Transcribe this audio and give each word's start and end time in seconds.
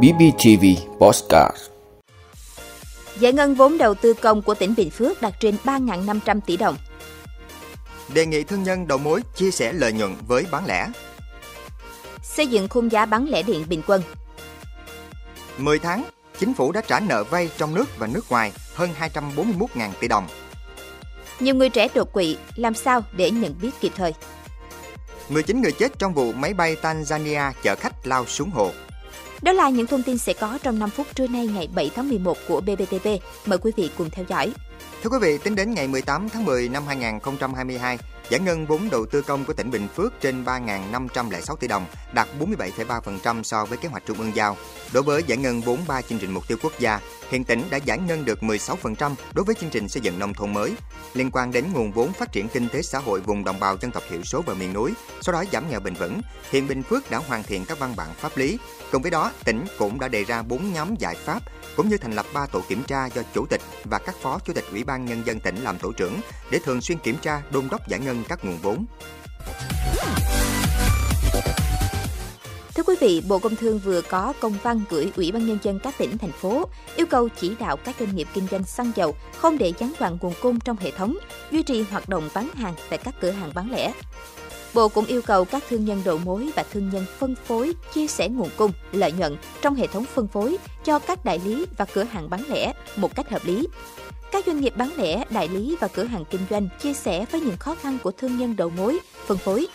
BBTV 0.00 0.64
Postcard 0.98 1.56
Giải 3.18 3.32
ngân 3.32 3.54
vốn 3.54 3.78
đầu 3.78 3.94
tư 3.94 4.12
công 4.12 4.42
của 4.42 4.54
tỉnh 4.54 4.74
Bình 4.76 4.90
Phước 4.90 5.22
đạt 5.22 5.32
trên 5.40 5.56
3.500 5.64 6.40
tỷ 6.46 6.56
đồng. 6.56 6.76
Đề 8.14 8.26
nghị 8.26 8.44
thương 8.44 8.62
nhân 8.62 8.88
đầu 8.88 8.98
mối 8.98 9.20
chia 9.36 9.50
sẻ 9.50 9.72
lợi 9.72 9.92
nhuận 9.92 10.14
với 10.26 10.46
bán 10.50 10.66
lẻ. 10.66 10.88
Xây 12.22 12.46
dựng 12.46 12.68
khung 12.68 12.92
giá 12.92 13.06
bán 13.06 13.28
lẻ 13.28 13.42
điện 13.42 13.64
bình 13.68 13.82
quân. 13.86 14.02
10 15.58 15.78
tháng, 15.78 16.04
chính 16.38 16.54
phủ 16.54 16.72
đã 16.72 16.80
trả 16.86 17.00
nợ 17.00 17.24
vay 17.24 17.50
trong 17.56 17.74
nước 17.74 17.98
và 17.98 18.06
nước 18.06 18.30
ngoài 18.30 18.52
hơn 18.74 18.90
241.000 19.00 19.90
tỷ 20.00 20.08
đồng. 20.08 20.26
Nhiều 21.40 21.54
người 21.54 21.68
trẻ 21.68 21.88
đột 21.94 22.12
quỵ, 22.12 22.36
làm 22.56 22.74
sao 22.74 23.02
để 23.16 23.30
nhận 23.30 23.54
biết 23.62 23.70
kịp 23.80 23.92
thời? 23.96 24.14
19 25.32 25.62
người 25.62 25.72
chết 25.72 25.98
trong 25.98 26.14
vụ 26.14 26.32
máy 26.32 26.54
bay 26.54 26.76
Tanzania 26.82 27.52
chở 27.62 27.76
khách 27.76 28.06
lao 28.06 28.26
xuống 28.26 28.50
hồ. 28.50 28.70
Đó 29.42 29.52
là 29.52 29.70
những 29.70 29.86
thông 29.86 30.02
tin 30.02 30.18
sẽ 30.18 30.32
có 30.32 30.58
trong 30.62 30.78
5 30.78 30.90
phút 30.90 31.06
trưa 31.14 31.26
nay 31.26 31.46
ngày 31.46 31.68
7 31.74 31.90
tháng 31.94 32.08
11 32.08 32.38
của 32.48 32.60
BBTV. 32.60 33.08
Mời 33.46 33.58
quý 33.58 33.72
vị 33.76 33.90
cùng 33.98 34.10
theo 34.10 34.24
dõi. 34.28 34.52
Thưa 35.02 35.10
quý 35.10 35.18
vị, 35.20 35.38
tính 35.38 35.54
đến 35.54 35.74
ngày 35.74 35.88
18 35.88 36.28
tháng 36.28 36.44
10 36.44 36.68
năm 36.68 36.86
2022, 36.86 37.98
giải 38.28 38.40
ngân 38.40 38.66
vốn 38.66 38.88
đầu 38.90 39.06
tư 39.06 39.22
công 39.22 39.44
của 39.44 39.52
tỉnh 39.52 39.70
Bình 39.70 39.88
Phước 39.96 40.20
trên 40.20 40.44
3.506 40.44 41.56
tỷ 41.56 41.68
đồng, 41.68 41.86
đạt 42.14 42.28
47,3% 42.40 43.42
so 43.42 43.64
với 43.64 43.78
kế 43.78 43.88
hoạch 43.88 44.06
trung 44.06 44.18
ương 44.18 44.32
giao. 44.34 44.56
Đối 44.92 45.02
với 45.02 45.22
giải 45.26 45.38
ngân 45.38 45.60
vốn 45.60 45.78
3 45.88 46.02
chương 46.02 46.18
trình 46.18 46.30
mục 46.34 46.48
tiêu 46.48 46.58
quốc 46.62 46.72
gia, 46.78 47.00
hiện 47.32 47.44
tỉnh 47.44 47.62
đã 47.70 47.76
giải 47.76 47.98
ngân 47.98 48.24
được 48.24 48.38
16% 48.42 49.14
đối 49.34 49.44
với 49.44 49.54
chương 49.54 49.70
trình 49.70 49.88
xây 49.88 50.02
dựng 50.02 50.18
nông 50.18 50.34
thôn 50.34 50.54
mới. 50.54 50.74
Liên 51.14 51.30
quan 51.32 51.52
đến 51.52 51.64
nguồn 51.72 51.92
vốn 51.92 52.12
phát 52.12 52.32
triển 52.32 52.48
kinh 52.48 52.68
tế 52.68 52.82
xã 52.82 52.98
hội 52.98 53.20
vùng 53.20 53.44
đồng 53.44 53.60
bào 53.60 53.76
dân 53.80 53.90
tộc 53.90 54.02
thiểu 54.10 54.22
số 54.22 54.42
và 54.46 54.54
miền 54.54 54.72
núi, 54.72 54.92
sau 55.20 55.32
đó 55.32 55.44
giảm 55.52 55.70
nghèo 55.70 55.80
bền 55.80 55.94
vững, 55.94 56.20
hiện 56.50 56.68
Bình 56.68 56.82
Phước 56.82 57.10
đã 57.10 57.18
hoàn 57.18 57.42
thiện 57.42 57.64
các 57.64 57.78
văn 57.78 57.94
bản 57.96 58.08
pháp 58.14 58.36
lý. 58.36 58.58
Cùng 58.92 59.02
với 59.02 59.10
đó, 59.10 59.32
tỉnh 59.44 59.64
cũng 59.78 60.00
đã 60.00 60.08
đề 60.08 60.24
ra 60.24 60.42
4 60.42 60.72
nhóm 60.72 60.94
giải 60.98 61.14
pháp 61.14 61.42
cũng 61.76 61.88
như 61.88 61.96
thành 61.96 62.12
lập 62.12 62.26
3 62.34 62.46
tổ 62.46 62.62
kiểm 62.68 62.82
tra 62.82 63.06
do 63.06 63.22
chủ 63.34 63.46
tịch 63.46 63.60
và 63.84 63.98
các 63.98 64.14
phó 64.22 64.38
chủ 64.38 64.52
tịch 64.52 64.64
Ủy 64.70 64.84
ban 64.84 65.04
nhân 65.04 65.22
dân 65.26 65.40
tỉnh 65.40 65.56
làm 65.56 65.78
tổ 65.78 65.92
trưởng 65.92 66.20
để 66.50 66.58
thường 66.64 66.80
xuyên 66.80 66.98
kiểm 66.98 67.16
tra, 67.22 67.42
đôn 67.50 67.68
đốc 67.70 67.88
giải 67.88 68.00
ngân 68.00 68.24
các 68.28 68.44
nguồn 68.44 68.58
vốn. 68.58 68.86
Thưa 72.82 72.94
quý 72.94 72.96
vị, 73.00 73.22
Bộ 73.28 73.38
Công 73.38 73.56
Thương 73.56 73.78
vừa 73.78 74.00
có 74.00 74.32
công 74.40 74.54
văn 74.62 74.80
gửi 74.90 75.12
Ủy 75.16 75.32
ban 75.32 75.46
Nhân 75.46 75.58
dân 75.62 75.78
các 75.78 75.98
tỉnh, 75.98 76.18
thành 76.18 76.32
phố 76.32 76.68
yêu 76.96 77.06
cầu 77.06 77.28
chỉ 77.28 77.52
đạo 77.60 77.76
các 77.76 77.96
doanh 78.00 78.16
nghiệp 78.16 78.28
kinh 78.34 78.46
doanh 78.50 78.64
xăng 78.64 78.92
dầu 78.96 79.14
không 79.36 79.58
để 79.58 79.72
gián 79.78 79.92
đoạn 80.00 80.18
nguồn 80.20 80.32
cung 80.42 80.60
trong 80.60 80.76
hệ 80.80 80.90
thống, 80.90 81.18
duy 81.50 81.62
trì 81.62 81.82
hoạt 81.82 82.08
động 82.08 82.28
bán 82.34 82.48
hàng 82.54 82.74
tại 82.90 82.98
các 82.98 83.14
cửa 83.20 83.30
hàng 83.30 83.50
bán 83.54 83.70
lẻ. 83.70 83.92
Bộ 84.74 84.88
cũng 84.88 85.04
yêu 85.04 85.22
cầu 85.22 85.44
các 85.44 85.64
thương 85.68 85.84
nhân 85.84 86.02
đầu 86.04 86.18
mối 86.18 86.50
và 86.56 86.64
thương 86.72 86.90
nhân 86.90 87.04
phân 87.18 87.34
phối 87.34 87.72
chia 87.94 88.06
sẻ 88.06 88.28
nguồn 88.28 88.48
cung, 88.56 88.72
lợi 88.92 89.12
nhuận 89.12 89.36
trong 89.62 89.74
hệ 89.74 89.86
thống 89.86 90.04
phân 90.04 90.28
phối 90.28 90.56
cho 90.84 90.98
các 90.98 91.24
đại 91.24 91.40
lý 91.44 91.66
và 91.76 91.84
cửa 91.84 92.04
hàng 92.04 92.30
bán 92.30 92.44
lẻ 92.48 92.72
một 92.96 93.14
cách 93.14 93.30
hợp 93.30 93.44
lý. 93.44 93.66
Các 94.32 94.46
doanh 94.46 94.60
nghiệp 94.60 94.76
bán 94.76 94.90
lẻ, 94.96 95.24
đại 95.30 95.48
lý 95.48 95.76
và 95.80 95.88
cửa 95.88 96.04
hàng 96.04 96.24
kinh 96.30 96.42
doanh 96.50 96.68
chia 96.80 96.94
sẻ 96.94 97.24
với 97.30 97.40
những 97.40 97.56
khó 97.56 97.74
khăn 97.74 97.98
của 98.02 98.10
thương 98.10 98.38
nhân 98.38 98.56
đầu 98.56 98.70
mối, 98.70 98.98
phân 99.26 99.38
phối. 99.38 99.66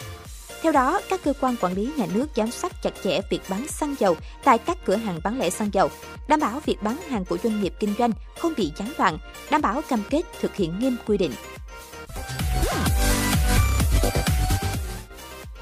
Theo 0.62 0.72
đó, 0.72 1.02
các 1.10 1.20
cơ 1.24 1.34
quan 1.42 1.56
quản 1.62 1.74
lý 1.74 1.92
nhà 1.98 2.06
nước 2.14 2.28
giám 2.36 2.52
sát 2.52 2.72
chặt 2.84 2.94
chẽ 3.04 3.20
việc 3.30 3.42
bán 3.50 3.68
xăng 3.68 3.96
dầu 4.00 4.18
tại 4.44 4.58
các 4.58 4.78
cửa 4.86 4.96
hàng 4.96 5.20
bán 5.24 5.40
lẻ 5.40 5.50
xăng 5.50 5.74
dầu, 5.74 5.90
đảm 6.28 6.40
bảo 6.40 6.62
việc 6.66 6.78
bán 6.82 6.98
hàng 7.10 7.26
của 7.26 7.38
doanh 7.44 7.62
nghiệp 7.62 7.74
kinh 7.80 7.94
doanh 7.98 8.12
không 8.40 8.54
bị 8.58 8.72
gián 8.78 8.94
đoạn, 8.98 9.18
đảm 9.52 9.62
bảo 9.62 9.82
cam 9.90 10.04
kết 10.10 10.22
thực 10.42 10.56
hiện 10.56 10.80
nghiêm 10.80 10.96
quy 11.08 11.18
định. 11.18 11.32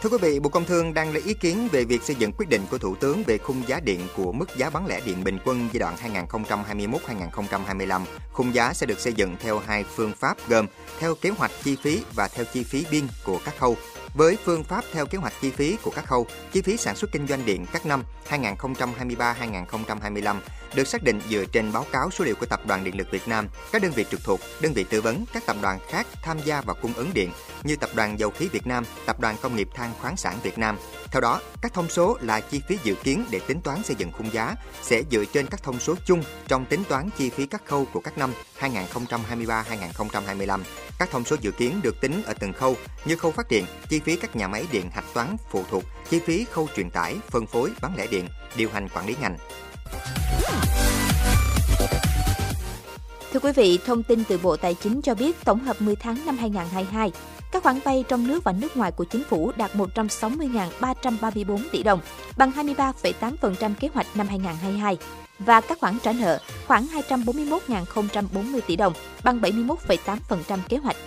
Thưa 0.02 0.10
quý 0.10 0.18
vị, 0.22 0.40
Bộ 0.40 0.50
Công 0.50 0.66
Thương 0.66 0.94
đang 0.94 1.14
lấy 1.14 1.22
ý 1.26 1.34
kiến 1.34 1.68
về 1.72 1.84
việc 1.84 2.04
xây 2.04 2.16
dựng 2.16 2.32
quyết 2.38 2.50
định 2.50 2.62
của 2.72 2.78
Thủ 2.78 2.96
tướng 2.96 3.24
về 3.24 3.38
khung 3.38 3.64
giá 3.68 3.80
điện 3.80 4.00
của 4.16 4.32
mức 4.32 4.58
giá 4.58 4.70
bán 4.70 4.88
lẻ 4.88 5.02
điện 5.06 5.24
bình 5.24 5.38
quân 5.46 5.70
giai 5.74 5.80
đoạn 5.80 5.96
2021-2025. 6.30 8.02
Khung 8.32 8.54
giá 8.54 8.74
sẽ 8.74 8.86
được 8.86 9.00
xây 9.00 9.14
dựng 9.14 9.36
theo 9.40 9.60
hai 9.60 9.84
phương 9.84 10.14
pháp 10.20 10.38
gồm 10.48 10.66
theo 11.00 11.16
kế 11.16 11.30
hoạch 11.30 11.52
chi 11.64 11.76
phí 11.76 12.02
và 12.14 12.28
theo 12.28 12.46
chi 12.54 12.64
phí 12.64 12.86
biên 12.92 13.08
của 13.24 13.40
các 13.46 13.58
khâu. 13.58 13.78
Với 14.16 14.38
phương 14.44 14.64
pháp 14.64 14.86
theo 14.92 15.06
kế 15.06 15.18
hoạch 15.18 15.34
chi 15.42 15.52
phí 15.52 15.78
của 15.84 15.92
các 15.92 16.06
khâu, 16.06 16.28
chi 16.52 16.62
phí 16.62 16.78
sản 16.78 16.96
xuất 16.96 17.12
kinh 17.12 17.28
doanh 17.28 17.46
điện 17.46 17.66
các 17.74 17.86
năm 17.86 18.04
2023-2025 18.30 20.36
được 20.76 20.88
xác 20.88 21.04
định 21.04 21.20
dựa 21.30 21.46
trên 21.52 21.72
báo 21.72 21.86
cáo 21.92 22.12
số 22.12 22.26
liệu 22.26 22.36
của 22.36 22.46
Tập 22.46 22.60
đoàn 22.68 22.84
Điện 22.84 22.98
lực 22.98 23.12
Việt 23.12 23.28
Nam, 23.28 23.48
các 23.72 23.82
đơn 23.82 23.92
vị 23.92 24.06
trực 24.12 24.24
thuộc, 24.24 24.40
đơn 24.62 24.74
vị 24.74 24.86
tư 24.90 25.02
vấn, 25.02 25.26
các 25.34 25.46
tập 25.46 25.56
đoàn 25.62 25.80
khác 25.88 26.08
tham 26.24 26.38
gia 26.46 26.62
vào 26.62 26.76
cung 26.82 26.94
ứng 26.94 27.14
điện 27.14 27.30
như 27.64 27.76
Tập 27.76 27.90
đoàn 27.96 28.20
Dầu 28.20 28.30
khí 28.30 28.48
Việt 28.48 28.68
Nam, 28.68 28.84
Tập 29.06 29.20
đoàn 29.20 29.36
Công 29.42 29.56
nghiệp 29.56 29.70
than 29.76 29.92
khoáng 30.02 30.18
sản 30.18 30.38
Việt 30.44 30.58
Nam. 30.58 30.78
Theo 31.12 31.22
đó, 31.22 31.42
các 31.62 31.74
thông 31.74 31.90
số 31.90 32.18
là 32.22 32.40
chi 32.40 32.62
phí 32.68 32.78
dự 32.84 32.96
kiến 32.96 33.26
để 33.32 33.40
tính 33.48 33.62
toán 33.62 33.84
xây 33.84 33.96
dựng 33.96 34.12
khung 34.12 34.34
giá 34.34 34.56
sẽ 34.82 35.04
dựa 35.12 35.26
trên 35.34 35.48
các 35.48 35.64
thông 35.64 35.80
số 35.80 35.96
chung 36.06 36.24
trong 36.48 36.66
tính 36.66 36.84
toán 36.90 37.10
chi 37.18 37.30
phí 37.30 37.46
các 37.46 37.66
khâu 37.66 37.88
của 37.94 38.00
các 38.00 38.18
năm 38.18 38.34
2023-2025. 38.60 40.60
Các 41.00 41.12
thông 41.12 41.26
số 41.26 41.36
dự 41.42 41.52
kiến 41.52 41.80
được 41.84 42.02
tính 42.02 42.24
ở 42.26 42.34
từng 42.40 42.54
khâu 42.54 42.76
như 43.06 43.16
khâu 43.16 43.32
phát 43.32 43.48
điện, 43.50 43.66
chi 43.90 44.00
phí 44.00 44.16
các 44.16 44.36
nhà 44.36 44.48
máy 44.48 44.66
điện 44.72 44.90
hạch 44.94 45.14
toán 45.14 45.38
phụ 45.50 45.64
thuộc, 45.70 45.84
chi 46.10 46.20
phí 46.20 46.46
khâu 46.52 46.68
truyền 46.76 46.90
tải, 46.90 47.16
phân 47.30 47.48
phối, 47.48 47.72
bán 47.82 47.96
lẻ 47.98 48.08
điện, 48.08 48.28
điều 48.56 48.70
hành 48.70 48.90
quản 48.90 49.08
lý 49.08 49.16
ngành. 49.22 49.38
Thưa 53.34 53.40
quý 53.40 53.52
vị, 53.52 53.80
thông 53.86 54.04
tin 54.04 54.24
từ 54.24 54.38
Bộ 54.38 54.58
Tài 54.58 54.74
chính 54.74 55.02
cho 55.02 55.16
biết 55.16 55.44
tổng 55.46 55.60
hợp 55.60 55.82
10 55.82 55.96
tháng 55.96 56.26
năm 56.26 56.38
2022, 56.38 57.12
các 57.52 57.64
khoản 57.64 57.80
vay 57.80 58.04
trong 58.08 58.28
nước 58.28 58.44
và 58.44 58.52
nước 58.52 58.78
ngoài 58.78 58.92
của 58.92 59.04
chính 59.04 59.24
phủ 59.24 59.52
đạt 59.58 59.76
160.334 59.76 61.60
tỷ 61.72 61.84
đồng, 61.84 62.00
bằng 62.38 62.52
23,8% 62.52 63.74
kế 63.80 63.90
hoạch 63.94 64.08
năm 64.16 64.28
2022 64.28 64.98
và 65.40 65.62
các 65.62 65.80
khoản 65.80 65.98
trả 66.04 66.14
nợ 66.14 66.40
khoảng 66.68 66.88
241.040 67.10 68.60
tỷ 68.68 68.76
đồng, 68.76 68.94
bằng 69.24 69.42
71,8% 69.42 70.60
kế 70.70 70.78
hoạch. 70.78 70.98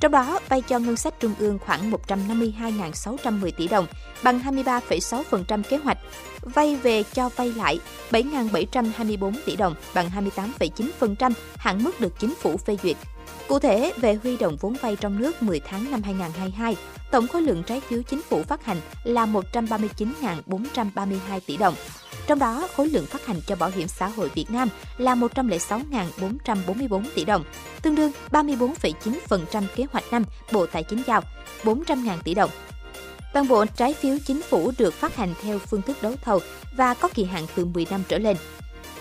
Trong 0.00 0.12
đó, 0.12 0.40
vay 0.48 0.62
cho 0.62 0.78
ngân 0.78 0.96
sách 0.96 1.20
trung 1.20 1.34
ương 1.38 1.58
khoảng 1.58 1.90
152.610 1.90 3.50
tỷ 3.50 3.68
đồng, 3.68 3.86
bằng 4.22 4.40
23,6% 4.40 5.62
kế 5.62 5.76
hoạch. 5.76 5.98
Vay 6.42 6.76
về 6.76 7.02
cho 7.02 7.28
vay 7.28 7.52
lại 7.52 7.80
7.724 8.10 9.32
tỷ 9.46 9.56
đồng, 9.56 9.74
bằng 9.94 10.10
28,9% 10.34 11.32
hạn 11.56 11.84
mức 11.84 12.00
được 12.00 12.18
chính 12.18 12.34
phủ 12.34 12.56
phê 12.56 12.76
duyệt. 12.82 12.96
Cụ 13.48 13.58
thể, 13.58 13.92
về 13.96 14.18
huy 14.22 14.36
động 14.36 14.56
vốn 14.60 14.76
vay 14.82 14.96
trong 14.96 15.18
nước 15.18 15.42
10 15.42 15.60
tháng 15.60 15.90
năm 15.90 16.02
2022, 16.02 16.76
tổng 17.10 17.28
khối 17.28 17.42
lượng 17.42 17.62
trái 17.62 17.80
phiếu 17.80 18.02
chính 18.02 18.22
phủ 18.22 18.42
phát 18.42 18.64
hành 18.64 18.80
là 19.04 19.26
139.432 19.26 21.40
tỷ 21.46 21.56
đồng. 21.56 21.74
Trong 22.28 22.38
đó, 22.38 22.68
khối 22.76 22.88
lượng 22.88 23.06
phát 23.06 23.26
hành 23.26 23.40
cho 23.46 23.56
Bảo 23.56 23.70
hiểm 23.74 23.88
xã 23.88 24.06
hội 24.06 24.30
Việt 24.34 24.50
Nam 24.50 24.68
là 24.98 25.14
106.444 25.14 27.02
tỷ 27.14 27.24
đồng, 27.24 27.44
tương 27.82 27.94
đương 27.94 28.12
34,9% 28.30 29.62
kế 29.76 29.84
hoạch 29.92 30.04
năm 30.10 30.24
Bộ 30.52 30.66
Tài 30.66 30.82
chính 30.82 31.02
giao, 31.06 31.22
400.000 31.64 32.18
tỷ 32.24 32.34
đồng. 32.34 32.50
Toàn 33.32 33.48
bộ 33.48 33.64
trái 33.66 33.94
phiếu 33.94 34.16
chính 34.26 34.42
phủ 34.42 34.72
được 34.78 34.94
phát 34.94 35.16
hành 35.16 35.34
theo 35.42 35.58
phương 35.58 35.82
thức 35.82 35.96
đấu 36.02 36.12
thầu 36.22 36.40
và 36.76 36.94
có 36.94 37.08
kỳ 37.14 37.24
hạn 37.24 37.46
từ 37.54 37.64
10 37.64 37.86
năm 37.90 38.02
trở 38.08 38.18
lên. 38.18 38.36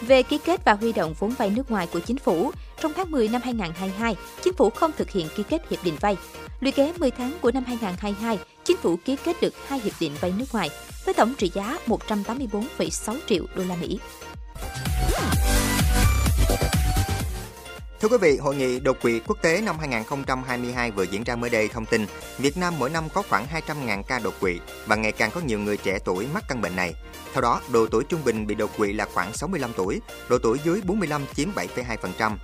Về 0.02 0.24
ký 0.24 0.38
kết 0.38 0.66
và 0.66 0.74
huy 0.74 0.92
động 0.92 1.14
vốn 1.20 1.30
vay 1.30 1.50
nước 1.50 1.72
ngoài 1.72 1.88
của 1.94 2.00
chính 2.00 2.18
phủ, 2.18 2.52
trong 2.82 2.94
tháng 2.94 3.12
10 3.12 3.28
năm 3.28 3.42
2022, 3.44 4.16
chính 4.44 4.54
phủ 4.54 4.70
không 4.70 4.92
thực 4.98 5.10
hiện 5.10 5.28
ký 5.36 5.44
kết 5.44 5.70
hiệp 5.70 5.84
định 5.84 5.96
vay. 6.00 6.18
Lũy 6.60 6.72
kế 6.72 6.94
10 6.98 7.12
tháng 7.12 7.32
của 7.42 7.52
năm 7.52 7.64
2022, 7.68 8.40
chính 8.64 8.78
phủ 8.78 8.96
ký 9.06 9.16
kết 9.16 9.36
được 9.42 9.54
hai 9.68 9.80
hiệp 9.80 9.94
định 10.00 10.12
vay 10.22 10.34
nước 10.38 10.46
ngoài 10.54 10.70
với 11.08 11.14
tổng 11.14 11.34
trị 11.38 11.52
giá 11.54 11.78
184,6 11.88 13.18
triệu 13.28 13.44
đô 13.56 13.64
la 13.64 13.76
Mỹ. 13.76 14.00
Thưa 18.00 18.08
quý 18.08 18.18
vị, 18.22 18.38
hội 18.38 18.56
nghị 18.56 18.80
đột 18.80 18.98
quỵ 19.02 19.20
quốc 19.20 19.38
tế 19.42 19.62
năm 19.62 19.80
2022 19.80 20.92
vừa 20.92 21.04
diễn 21.04 21.24
ra 21.24 21.36
mới 21.36 21.50
đây 21.50 21.68
thông 21.68 21.86
tin 21.86 22.06
Việt 22.38 22.58
Nam 22.58 22.74
mỗi 22.80 22.90
năm 22.90 23.04
có 23.14 23.22
khoảng 23.30 23.48
200.000 23.68 24.04
ca 24.04 24.20
đột 24.20 24.34
quỵ 24.40 24.60
và 24.86 24.96
ngày 24.96 25.12
càng 25.12 25.32
có 25.32 25.42
nhiều 25.42 25.60
người 25.60 25.78
trẻ 25.78 26.00
tuổi 26.06 26.28
mắc 26.34 26.44
căn 26.50 26.62
bệnh 26.62 26.76
này. 26.76 26.94
Theo 27.34 27.42
đó, 27.42 27.62
độ 27.72 27.86
tuổi 27.92 28.04
trung 28.04 28.22
bình 28.26 28.48
bị 28.48 28.56
đột 28.56 28.72
quỵ 28.78 28.94
là 28.94 29.06
khoảng 29.14 29.34
65 29.34 29.72
tuổi, 29.78 30.02
độ 30.30 30.38
tuổi 30.44 30.60
dưới 30.64 30.82
45 30.86 31.22
chiếm 31.36 31.50
7,2%. 31.56 32.38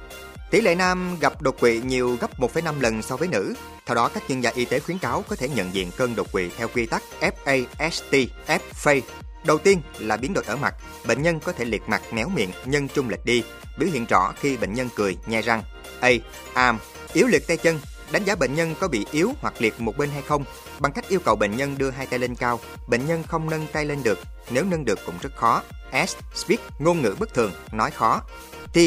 Tỷ 0.53 0.61
lệ 0.61 0.75
nam 0.75 1.17
gặp 1.19 1.41
đột 1.41 1.59
quỵ 1.59 1.81
nhiều 1.81 2.17
gấp 2.21 2.39
1,5 2.39 2.81
lần 2.81 3.01
so 3.01 3.17
với 3.17 3.27
nữ. 3.27 3.53
Theo 3.85 3.95
đó, 3.95 4.09
các 4.13 4.23
chuyên 4.27 4.41
gia 4.41 4.49
y 4.49 4.65
tế 4.65 4.79
khuyến 4.79 4.97
cáo 4.97 5.23
có 5.27 5.35
thể 5.35 5.49
nhận 5.49 5.73
diện 5.73 5.91
cơn 5.97 6.15
đột 6.15 6.31
quỵ 6.31 6.49
theo 6.57 6.67
quy 6.67 6.85
tắc 6.85 7.03
FAST, 7.21 8.27
F 8.47 9.01
Đầu 9.45 9.57
tiên 9.57 9.81
là 9.99 10.17
biến 10.17 10.33
đổi 10.33 10.43
ở 10.47 10.55
mặt, 10.55 10.75
bệnh 11.07 11.21
nhân 11.21 11.39
có 11.39 11.51
thể 11.51 11.65
liệt 11.65 11.81
mặt 11.87 12.01
méo 12.11 12.29
miệng, 12.29 12.49
nhân 12.65 12.87
trung 12.87 13.09
lệch 13.09 13.25
đi, 13.25 13.43
biểu 13.77 13.89
hiện 13.89 14.05
rõ 14.05 14.33
khi 14.39 14.57
bệnh 14.57 14.73
nhân 14.73 14.89
cười, 14.95 15.17
nhai 15.25 15.41
răng. 15.41 15.63
A. 15.99 16.09
Arm, 16.53 16.77
yếu 17.13 17.27
liệt 17.27 17.47
tay 17.47 17.57
chân, 17.57 17.79
đánh 18.11 18.23
giá 18.23 18.35
bệnh 18.35 18.55
nhân 18.55 18.75
có 18.79 18.87
bị 18.87 19.05
yếu 19.11 19.31
hoặc 19.41 19.53
liệt 19.59 19.81
một 19.81 19.97
bên 19.97 20.09
hay 20.09 20.21
không 20.21 20.43
bằng 20.79 20.91
cách 20.91 21.09
yêu 21.09 21.19
cầu 21.19 21.35
bệnh 21.35 21.57
nhân 21.57 21.77
đưa 21.77 21.89
hai 21.89 22.05
tay 22.05 22.19
lên 22.19 22.35
cao. 22.35 22.59
Bệnh 22.87 23.05
nhân 23.05 23.23
không 23.23 23.49
nâng 23.49 23.67
tay 23.73 23.85
lên 23.85 24.03
được, 24.03 24.19
nếu 24.49 24.63
nâng 24.63 24.85
được 24.85 24.99
cũng 25.05 25.15
rất 25.21 25.35
khó. 25.35 25.63
S. 26.07 26.15
Speak, 26.35 26.59
ngôn 26.79 27.01
ngữ 27.01 27.15
bất 27.19 27.33
thường, 27.33 27.51
nói 27.71 27.91
khó. 27.91 28.21
T. 28.73 28.77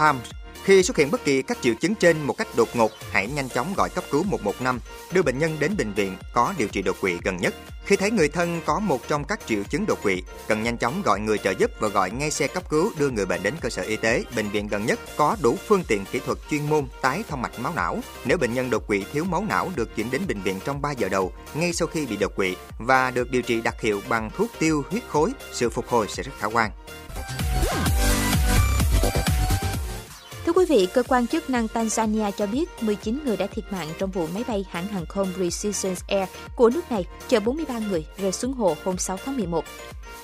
Times 0.00 0.40
khi 0.64 0.82
xuất 0.82 0.96
hiện 0.96 1.10
bất 1.10 1.24
kỳ 1.24 1.42
các 1.42 1.58
triệu 1.62 1.74
chứng 1.74 1.94
trên 1.94 2.22
một 2.22 2.34
cách 2.38 2.48
đột 2.56 2.68
ngột, 2.74 2.90
hãy 3.10 3.26
nhanh 3.26 3.48
chóng 3.48 3.74
gọi 3.76 3.88
cấp 3.88 4.04
cứu 4.10 4.22
115, 4.22 4.80
đưa 5.12 5.22
bệnh 5.22 5.38
nhân 5.38 5.56
đến 5.60 5.76
bệnh 5.76 5.92
viện 5.92 6.16
có 6.32 6.54
điều 6.58 6.68
trị 6.68 6.82
đột 6.82 6.96
quỵ 7.00 7.16
gần 7.24 7.36
nhất. 7.36 7.54
Khi 7.84 7.96
thấy 7.96 8.10
người 8.10 8.28
thân 8.28 8.60
có 8.66 8.78
một 8.78 9.08
trong 9.08 9.24
các 9.24 9.40
triệu 9.46 9.62
chứng 9.62 9.86
đột 9.86 10.02
quỵ, 10.02 10.22
cần 10.48 10.62
nhanh 10.62 10.78
chóng 10.78 11.02
gọi 11.02 11.20
người 11.20 11.38
trợ 11.38 11.50
giúp 11.50 11.70
và 11.80 11.88
gọi 11.88 12.10
ngay 12.10 12.30
xe 12.30 12.46
cấp 12.46 12.70
cứu 12.70 12.90
đưa 12.98 13.10
người 13.10 13.26
bệnh 13.26 13.42
đến 13.42 13.54
cơ 13.60 13.68
sở 13.68 13.82
y 13.82 13.96
tế, 13.96 14.24
bệnh 14.36 14.48
viện 14.48 14.68
gần 14.68 14.86
nhất 14.86 15.00
có 15.16 15.36
đủ 15.42 15.56
phương 15.66 15.84
tiện 15.88 16.04
kỹ 16.12 16.20
thuật 16.26 16.38
chuyên 16.50 16.70
môn 16.70 16.86
tái 17.02 17.22
thông 17.28 17.42
mạch 17.42 17.60
máu 17.60 17.72
não. 17.76 17.98
Nếu 18.24 18.38
bệnh 18.38 18.54
nhân 18.54 18.70
đột 18.70 18.86
quỵ 18.86 19.04
thiếu 19.12 19.24
máu 19.24 19.44
não 19.48 19.70
được 19.76 19.96
chuyển 19.96 20.10
đến 20.10 20.22
bệnh 20.28 20.42
viện 20.42 20.60
trong 20.64 20.82
3 20.82 20.92
giờ 20.92 21.08
đầu 21.08 21.32
ngay 21.54 21.72
sau 21.72 21.88
khi 21.88 22.06
bị 22.06 22.16
đột 22.16 22.36
quỵ 22.36 22.56
và 22.78 23.10
được 23.10 23.30
điều 23.30 23.42
trị 23.42 23.60
đặc 23.60 23.80
hiệu 23.80 24.00
bằng 24.08 24.30
thuốc 24.36 24.50
tiêu 24.58 24.84
huyết 24.90 25.02
khối, 25.08 25.30
sự 25.52 25.70
phục 25.70 25.88
hồi 25.88 26.06
sẽ 26.08 26.22
rất 26.22 26.32
khả 26.38 26.46
quan. 26.46 26.70
Quý 30.60 30.66
vị, 30.66 30.88
cơ 30.94 31.02
quan 31.02 31.26
chức 31.26 31.50
năng 31.50 31.66
Tanzania 31.66 32.30
cho 32.30 32.46
biết 32.46 32.68
19 32.80 33.20
người 33.24 33.36
đã 33.36 33.46
thiệt 33.46 33.64
mạng 33.72 33.88
trong 33.98 34.10
vụ 34.10 34.26
máy 34.34 34.44
bay 34.48 34.64
hãng 34.70 34.86
hàng 34.86 35.06
không 35.06 35.32
Precision 35.34 35.94
Air 36.08 36.28
của 36.56 36.70
nước 36.70 36.90
này 36.90 37.04
chở 37.28 37.40
43 37.40 37.78
người 37.78 38.06
rơi 38.18 38.32
xuống 38.32 38.52
hồ 38.52 38.76
hôm 38.84 38.98
6 38.98 39.16
tháng 39.24 39.36
11. 39.36 39.64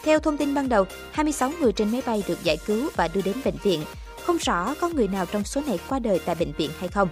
Theo 0.03 0.19
thông 0.19 0.37
tin 0.37 0.55
ban 0.55 0.69
đầu, 0.69 0.85
26 1.13 1.53
người 1.61 1.73
trên 1.73 1.93
máy 1.93 2.03
bay 2.07 2.23
được 2.29 2.43
giải 2.43 2.57
cứu 2.67 2.89
và 2.97 3.09
đưa 3.09 3.21
đến 3.23 3.37
bệnh 3.45 3.57
viện. 3.63 3.83
Không 4.27 4.37
rõ 4.37 4.75
có 4.81 4.89
người 4.89 5.09
nào 5.09 5.27
trong 5.27 5.45
số 5.45 5.63
này 5.67 5.79
qua 5.89 5.99
đời 5.99 6.21
tại 6.25 6.35
bệnh 6.35 6.53
viện 6.53 6.71
hay 6.79 6.89
không. 6.89 7.09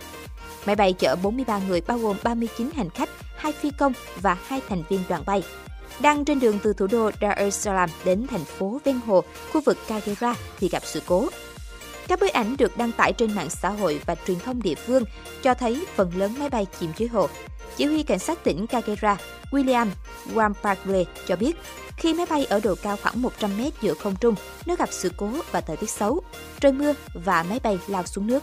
Máy 0.66 0.76
bay 0.76 0.92
chở 0.92 1.16
43 1.22 1.60
người 1.68 1.80
bao 1.80 1.98
gồm 1.98 2.16
39 2.22 2.70
hành 2.74 2.90
khách, 2.90 3.08
2 3.36 3.52
phi 3.52 3.70
công 3.78 3.92
và 4.20 4.36
2 4.46 4.60
thành 4.68 4.82
viên 4.88 5.00
đoàn 5.08 5.22
bay. 5.26 5.42
Đang 6.00 6.24
trên 6.24 6.40
đường 6.40 6.58
từ 6.62 6.72
thủ 6.72 6.86
đô 6.86 7.10
Dar 7.20 7.36
es 7.36 7.54
Salaam 7.54 7.90
đến 8.04 8.26
thành 8.30 8.44
phố 8.44 8.80
ven 8.84 9.00
hồ, 9.06 9.24
khu 9.52 9.60
vực 9.60 9.78
Kagera 9.88 10.34
thì 10.58 10.68
gặp 10.68 10.82
sự 10.84 11.02
cố. 11.06 11.28
Các 12.08 12.20
bức 12.20 12.32
ảnh 12.32 12.56
được 12.56 12.76
đăng 12.76 12.92
tải 12.92 13.12
trên 13.12 13.34
mạng 13.34 13.50
xã 13.50 13.68
hội 13.68 14.00
và 14.06 14.16
truyền 14.26 14.38
thông 14.40 14.62
địa 14.62 14.74
phương 14.74 15.04
cho 15.42 15.54
thấy 15.54 15.84
phần 15.94 16.12
lớn 16.16 16.34
máy 16.38 16.50
bay 16.50 16.66
chìm 16.80 16.90
dưới 16.96 17.08
hồ. 17.08 17.28
Chỉ 17.76 17.84
huy 17.84 18.02
cảnh 18.02 18.18
sát 18.18 18.44
tỉnh 18.44 18.66
Kagera, 18.66 19.16
William 19.50 19.86
Wampagle 20.34 21.04
cho 21.26 21.36
biết, 21.36 21.56
khi 21.96 22.14
máy 22.14 22.26
bay 22.30 22.44
ở 22.44 22.60
độ 22.64 22.74
cao 22.82 22.96
khoảng 23.02 23.22
100 23.22 23.58
mét 23.58 23.72
giữa 23.80 23.94
không 23.94 24.16
trung, 24.16 24.34
nó 24.66 24.76
gặp 24.76 24.88
sự 24.92 25.10
cố 25.16 25.30
và 25.50 25.60
thời 25.60 25.76
tiết 25.76 25.90
xấu, 25.90 26.22
trời 26.60 26.72
mưa 26.72 26.94
và 27.14 27.42
máy 27.42 27.60
bay 27.62 27.78
lao 27.86 28.06
xuống 28.06 28.26
nước. 28.26 28.42